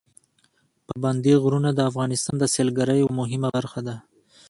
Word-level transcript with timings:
پابندي 0.87 1.33
غرونه 1.43 1.69
د 1.73 1.79
افغانستان 1.89 2.35
د 2.39 2.43
سیلګرۍ 2.53 2.97
یوه 3.01 3.13
مهمه 3.19 3.49
برخه 3.57 3.79
ده. 3.87 3.95